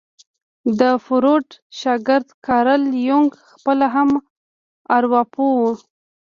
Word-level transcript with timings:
د 0.79 0.81
فروډ 1.05 1.45
شاګرد 1.79 2.27
کارل 2.47 2.83
يونګ 3.07 3.29
خپله 3.51 3.87
هم 3.95 4.09
ارواپوه 4.95 5.53
وو. 5.59 5.73